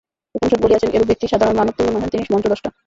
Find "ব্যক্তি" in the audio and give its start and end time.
1.07-1.25